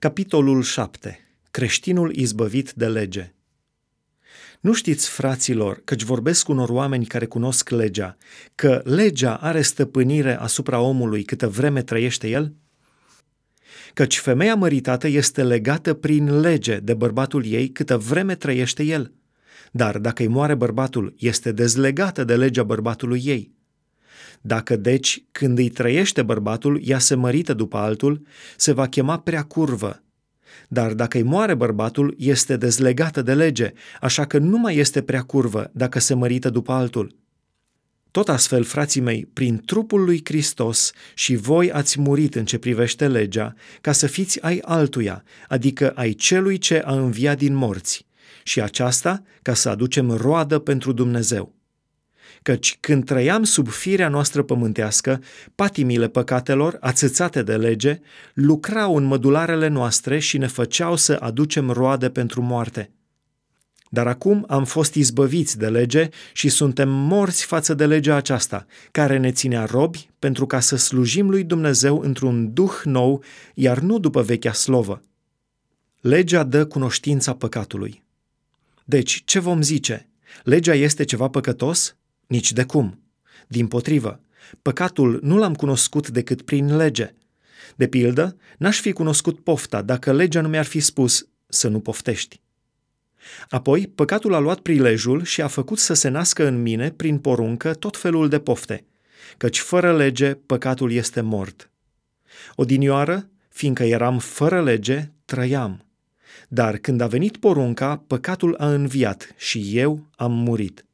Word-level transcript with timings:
Capitolul 0.00 0.62
7. 0.62 1.18
Creștinul 1.50 2.14
izbăvit 2.14 2.72
de 2.72 2.86
lege. 2.88 3.34
Nu 4.60 4.72
știți, 4.72 5.08
fraților, 5.08 5.80
căci 5.84 6.02
vorbesc 6.02 6.48
unor 6.48 6.68
oameni 6.68 7.06
care 7.06 7.26
cunosc 7.26 7.68
legea, 7.68 8.16
că 8.54 8.80
legea 8.84 9.34
are 9.34 9.62
stăpânire 9.62 10.38
asupra 10.38 10.80
omului 10.80 11.22
câtă 11.22 11.48
vreme 11.48 11.82
trăiește 11.82 12.28
el? 12.28 12.54
Căci 13.94 14.18
femeia 14.18 14.54
măritată 14.54 15.08
este 15.08 15.42
legată 15.42 15.94
prin 15.94 16.40
lege 16.40 16.76
de 16.76 16.94
bărbatul 16.94 17.44
ei 17.46 17.68
câtă 17.68 17.96
vreme 17.96 18.34
trăiește 18.34 18.82
el. 18.82 19.12
Dar 19.72 19.98
dacă 19.98 20.22
îi 20.22 20.28
moare 20.28 20.54
bărbatul, 20.54 21.14
este 21.16 21.52
dezlegată 21.52 22.24
de 22.24 22.36
legea 22.36 22.62
bărbatului 22.62 23.22
ei. 23.24 23.57
Dacă 24.40 24.76
deci, 24.76 25.24
când 25.32 25.58
îi 25.58 25.68
trăiește 25.68 26.22
bărbatul, 26.22 26.80
ea 26.84 26.98
se 26.98 27.14
mărită 27.14 27.54
după 27.54 27.76
altul, 27.76 28.26
se 28.56 28.72
va 28.72 28.86
chema 28.86 29.18
prea 29.18 29.42
curvă. 29.42 30.02
Dar 30.68 30.94
dacă 30.94 31.16
îi 31.16 31.22
moare 31.22 31.54
bărbatul, 31.54 32.14
este 32.18 32.56
dezlegată 32.56 33.22
de 33.22 33.34
lege, 33.34 33.72
așa 34.00 34.24
că 34.24 34.38
nu 34.38 34.58
mai 34.58 34.76
este 34.76 35.02
prea 35.02 35.22
curvă 35.22 35.70
dacă 35.72 35.98
se 35.98 36.14
mărită 36.14 36.50
după 36.50 36.72
altul. 36.72 37.16
Tot 38.10 38.28
astfel, 38.28 38.64
frații 38.64 39.00
mei, 39.00 39.28
prin 39.32 39.62
trupul 39.64 40.04
lui 40.04 40.20
Hristos 40.24 40.92
și 41.14 41.36
voi 41.36 41.72
ați 41.72 42.00
murit 42.00 42.34
în 42.34 42.44
ce 42.44 42.58
privește 42.58 43.08
legea, 43.08 43.54
ca 43.80 43.92
să 43.92 44.06
fiți 44.06 44.42
ai 44.42 44.58
altuia, 44.62 45.24
adică 45.48 45.90
ai 45.90 46.12
celui 46.12 46.58
ce 46.58 46.78
a 46.78 46.94
înviat 46.94 47.38
din 47.38 47.54
morți, 47.54 48.06
și 48.42 48.60
aceasta 48.60 49.22
ca 49.42 49.54
să 49.54 49.68
aducem 49.68 50.10
roadă 50.10 50.58
pentru 50.58 50.92
Dumnezeu 50.92 51.57
căci 52.48 52.76
când 52.80 53.04
trăiam 53.04 53.42
sub 53.42 53.68
firea 53.68 54.08
noastră 54.08 54.42
pământească, 54.42 55.22
patimile 55.54 56.08
păcatelor, 56.08 56.76
ațățate 56.80 57.42
de 57.42 57.56
lege, 57.56 58.00
lucrau 58.34 58.96
în 58.96 59.04
mădularele 59.04 59.68
noastre 59.68 60.18
și 60.18 60.38
ne 60.38 60.46
făceau 60.46 60.96
să 60.96 61.16
aducem 61.20 61.70
roade 61.70 62.10
pentru 62.10 62.42
moarte. 62.42 62.90
Dar 63.88 64.06
acum 64.06 64.44
am 64.48 64.64
fost 64.64 64.94
izbăviți 64.94 65.58
de 65.58 65.68
lege 65.68 66.08
și 66.32 66.48
suntem 66.48 66.88
morți 66.88 67.44
față 67.44 67.74
de 67.74 67.86
legea 67.86 68.14
aceasta, 68.14 68.66
care 68.90 69.16
ne 69.16 69.32
ținea 69.32 69.64
robi 69.64 70.10
pentru 70.18 70.46
ca 70.46 70.60
să 70.60 70.76
slujim 70.76 71.30
lui 71.30 71.44
Dumnezeu 71.44 72.00
într-un 72.00 72.52
duh 72.52 72.80
nou, 72.84 73.22
iar 73.54 73.78
nu 73.78 73.98
după 73.98 74.22
vechea 74.22 74.52
slovă. 74.52 75.02
Legea 76.00 76.42
dă 76.42 76.66
cunoștința 76.66 77.34
păcatului. 77.34 78.02
Deci, 78.84 79.22
ce 79.24 79.38
vom 79.38 79.62
zice? 79.62 80.08
Legea 80.42 80.74
este 80.74 81.04
ceva 81.04 81.28
păcătos? 81.28 81.96
Nici 82.28 82.52
de 82.52 82.64
cum. 82.64 83.02
Din 83.46 83.66
potrivă, 83.66 84.20
păcatul 84.62 85.18
nu 85.22 85.38
l-am 85.38 85.54
cunoscut 85.54 86.08
decât 86.08 86.42
prin 86.42 86.76
lege. 86.76 87.14
De 87.76 87.88
pildă, 87.88 88.36
n-aș 88.58 88.80
fi 88.80 88.92
cunoscut 88.92 89.40
pofta 89.40 89.82
dacă 89.82 90.12
legea 90.12 90.40
nu 90.40 90.48
mi-ar 90.48 90.64
fi 90.64 90.80
spus 90.80 91.28
să 91.46 91.68
nu 91.68 91.80
poftești. 91.80 92.40
Apoi, 93.48 93.86
păcatul 93.86 94.34
a 94.34 94.38
luat 94.38 94.58
prilejul 94.58 95.24
și 95.24 95.42
a 95.42 95.46
făcut 95.46 95.78
să 95.78 95.94
se 95.94 96.08
nască 96.08 96.46
în 96.46 96.62
mine, 96.62 96.90
prin 96.90 97.18
poruncă, 97.18 97.74
tot 97.74 97.96
felul 97.96 98.28
de 98.28 98.38
pofte, 98.38 98.84
căci 99.36 99.58
fără 99.58 99.96
lege 99.96 100.34
păcatul 100.34 100.92
este 100.92 101.20
mort. 101.20 101.70
Odinioară, 102.54 103.28
fiindcă 103.48 103.84
eram 103.84 104.18
fără 104.18 104.62
lege, 104.62 105.10
trăiam. 105.24 105.86
Dar 106.48 106.76
când 106.76 107.00
a 107.00 107.06
venit 107.06 107.36
porunca, 107.36 108.04
păcatul 108.06 108.54
a 108.58 108.72
înviat 108.72 109.34
și 109.36 109.78
eu 109.78 110.08
am 110.16 110.32
murit. 110.32 110.87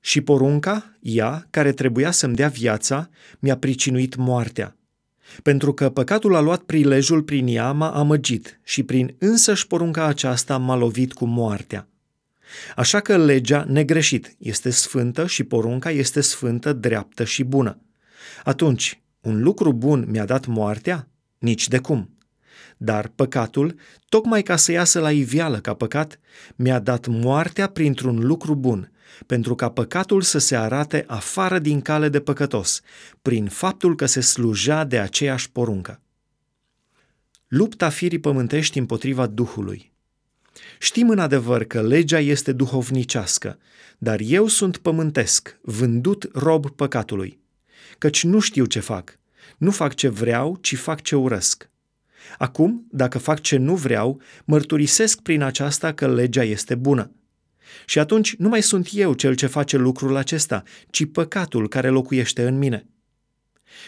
Și 0.00 0.20
porunca, 0.20 0.96
ea, 1.00 1.46
care 1.50 1.72
trebuia 1.72 2.10
să-mi 2.10 2.34
dea 2.34 2.48
viața, 2.48 3.08
mi-a 3.38 3.56
pricinuit 3.56 4.16
moartea. 4.16 4.76
Pentru 5.42 5.72
că 5.72 5.90
păcatul 5.90 6.34
a 6.34 6.40
luat 6.40 6.60
prilejul 6.60 7.22
prin 7.22 7.46
ea, 7.46 7.72
m-a 7.72 7.90
amăgit 7.90 8.60
și 8.62 8.82
prin 8.82 9.14
însăși 9.18 9.66
porunca 9.66 10.04
aceasta 10.04 10.56
m-a 10.56 10.76
lovit 10.76 11.12
cu 11.12 11.24
moartea. 11.24 11.88
Așa 12.76 13.00
că 13.00 13.16
legea, 13.16 13.64
negreșit, 13.68 14.36
este 14.38 14.70
sfântă 14.70 15.26
și 15.26 15.44
porunca 15.44 15.90
este 15.90 16.20
sfântă, 16.20 16.72
dreaptă 16.72 17.24
și 17.24 17.44
bună. 17.44 17.78
Atunci, 18.44 19.00
un 19.20 19.42
lucru 19.42 19.72
bun 19.72 20.06
mi-a 20.08 20.24
dat 20.24 20.46
moartea? 20.46 21.08
Nici 21.38 21.68
de 21.68 21.78
cum. 21.78 22.17
Dar 22.76 23.08
păcatul, 23.14 23.74
tocmai 24.08 24.42
ca 24.42 24.56
să 24.56 24.72
iasă 24.72 25.00
la 25.00 25.12
iveală 25.12 25.60
ca 25.60 25.74
păcat, 25.74 26.18
mi-a 26.56 26.78
dat 26.78 27.06
moartea 27.06 27.66
printr-un 27.66 28.18
lucru 28.18 28.54
bun, 28.54 28.92
pentru 29.26 29.54
ca 29.54 29.70
păcatul 29.70 30.22
să 30.22 30.38
se 30.38 30.56
arate 30.56 31.04
afară 31.06 31.58
din 31.58 31.80
cale 31.80 32.08
de 32.08 32.20
păcătos, 32.20 32.80
prin 33.22 33.48
faptul 33.48 33.96
că 33.96 34.06
se 34.06 34.20
slujea 34.20 34.84
de 34.84 34.98
aceeași 34.98 35.50
poruncă. 35.50 36.00
Lupta 37.48 37.88
firii 37.88 38.18
pământești 38.18 38.78
împotriva 38.78 39.26
Duhului. 39.26 39.92
Știm 40.78 41.08
în 41.08 41.18
adevăr 41.18 41.64
că 41.64 41.82
legea 41.82 42.20
este 42.20 42.52
duhovnicească, 42.52 43.58
dar 43.98 44.20
eu 44.22 44.46
sunt 44.46 44.76
pământesc, 44.76 45.58
vândut 45.62 46.28
rob 46.32 46.70
păcatului, 46.70 47.40
căci 47.98 48.24
nu 48.24 48.38
știu 48.38 48.64
ce 48.64 48.80
fac, 48.80 49.18
nu 49.58 49.70
fac 49.70 49.94
ce 49.94 50.08
vreau, 50.08 50.58
ci 50.60 50.76
fac 50.76 51.02
ce 51.02 51.16
urăsc. 51.16 51.70
Acum, 52.38 52.86
dacă 52.90 53.18
fac 53.18 53.40
ce 53.40 53.56
nu 53.56 53.74
vreau, 53.74 54.20
mărturisesc 54.44 55.20
prin 55.20 55.42
aceasta 55.42 55.92
că 55.92 56.08
legea 56.08 56.42
este 56.42 56.74
bună. 56.74 57.12
Și 57.86 57.98
atunci 57.98 58.34
nu 58.36 58.48
mai 58.48 58.62
sunt 58.62 58.88
eu 58.92 59.12
cel 59.12 59.34
ce 59.34 59.46
face 59.46 59.76
lucrul 59.76 60.16
acesta, 60.16 60.62
ci 60.90 61.04
păcatul 61.12 61.68
care 61.68 61.88
locuiește 61.88 62.46
în 62.46 62.58
mine. 62.58 62.86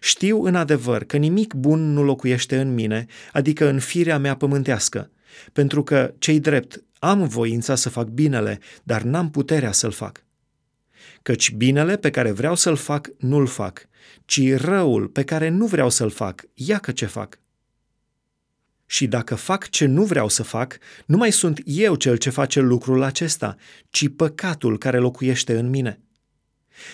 Știu 0.00 0.42
în 0.42 0.54
adevăr 0.54 1.04
că 1.04 1.16
nimic 1.16 1.54
bun 1.54 1.92
nu 1.92 2.02
locuiește 2.02 2.60
în 2.60 2.74
mine, 2.74 3.06
adică 3.32 3.68
în 3.68 3.78
firea 3.78 4.18
mea 4.18 4.36
pământească, 4.36 5.10
pentru 5.52 5.82
că, 5.82 6.14
cei 6.18 6.40
drept, 6.40 6.82
am 6.98 7.26
voința 7.26 7.74
să 7.74 7.88
fac 7.88 8.08
binele, 8.08 8.58
dar 8.82 9.02
n-am 9.02 9.30
puterea 9.30 9.72
să-l 9.72 9.90
fac. 9.90 10.24
Căci 11.22 11.52
binele 11.52 11.96
pe 11.96 12.10
care 12.10 12.30
vreau 12.30 12.54
să-l 12.54 12.76
fac, 12.76 13.10
nu-l 13.18 13.46
fac, 13.46 13.88
ci 14.24 14.54
răul 14.54 15.06
pe 15.08 15.22
care 15.22 15.48
nu 15.48 15.66
vreau 15.66 15.90
să-l 15.90 16.10
fac, 16.10 16.44
iacă 16.54 16.92
ce 16.92 17.06
fac. 17.06 17.38
Și 18.92 19.06
dacă 19.06 19.34
fac 19.34 19.68
ce 19.68 19.86
nu 19.86 20.04
vreau 20.04 20.28
să 20.28 20.42
fac, 20.42 20.78
nu 21.06 21.16
mai 21.16 21.32
sunt 21.32 21.60
eu 21.64 21.94
cel 21.94 22.16
ce 22.16 22.30
face 22.30 22.60
lucrul 22.60 23.02
acesta, 23.02 23.56
ci 23.90 24.08
păcatul 24.16 24.78
care 24.78 24.98
locuiește 24.98 25.58
în 25.58 25.70
mine. 25.70 26.00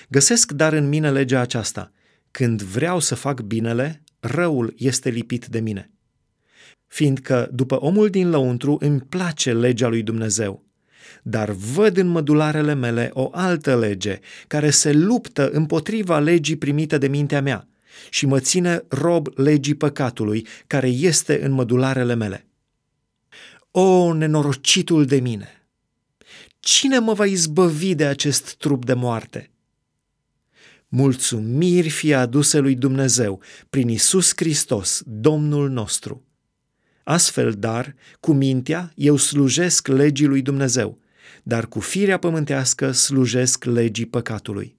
Găsesc 0.09 0.53
dar 0.53 0.73
în 0.73 0.89
mine 0.89 1.11
legea 1.11 1.41
aceasta. 1.41 1.93
Când 2.31 2.63
vreau 2.63 3.01
să 3.01 3.15
fac 3.15 3.41
binele, 3.41 4.03
răul 4.21 4.75
este 4.77 5.09
lipit 5.09 5.47
de 5.47 5.61
mine. 5.61 5.91
Fiindcă 6.87 7.49
după 7.53 7.81
omul 7.81 8.09
din 8.09 8.31
lăuntru 8.31 8.77
îmi 8.81 9.01
place 9.01 9.53
legea 9.53 9.89
lui 9.89 10.03
Dumnezeu, 10.03 10.65
dar 11.23 11.51
văd 11.51 11.97
în 11.97 12.07
mădularele 12.07 12.75
mele 12.75 13.11
o 13.13 13.29
altă 13.33 13.79
lege 13.79 14.19
care 14.47 14.71
se 14.71 14.93
luptă 14.93 15.51
împotriva 15.51 16.19
legii 16.19 16.57
primite 16.57 16.99
de 16.99 17.09
mintea 17.09 17.43
mea– 17.43 17.69
și 18.11 18.27
mă 18.27 18.41
ține 18.41 18.85
rob 18.89 19.29
legii 19.39 19.75
păcatului 19.75 20.47
care 20.67 20.89
este 20.89 21.45
în 21.45 21.53
mădularele 21.53 22.15
mele. 22.15 22.47
O, 23.71 24.13
nenorocitul 24.13 25.05
de 25.05 25.21
mine! 25.21 25.53
Cine 26.61 26.99
mă 26.99 27.13
va 27.13 27.27
izbăvi 27.27 27.95
de 27.95 28.07
acest 28.07 28.55
trup 28.55 28.85
de 28.85 28.95
moarte? 28.95 29.51
Mulțumiri 30.89 31.89
fie 31.89 32.15
aduse 32.15 32.59
lui 32.59 32.75
Dumnezeu 32.75 33.43
prin 33.71 33.89
Isus 33.89 34.33
Hristos, 34.37 35.03
Domnul 35.07 35.71
nostru. 35.71 36.25
Astfel, 37.05 37.53
dar, 37.53 37.95
cu 38.21 38.33
mintea, 38.33 38.93
eu 38.95 39.17
slujesc 39.17 39.87
legii 39.87 40.27
lui 40.27 40.43
Dumnezeu, 40.43 40.99
dar 41.43 41.67
cu 41.67 41.81
firea 41.81 42.19
pământească 42.19 42.93
slujesc 42.93 43.65
legii 43.65 44.07
păcatului. 44.07 44.78